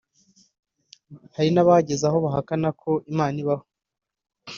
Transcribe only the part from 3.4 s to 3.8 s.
ibaho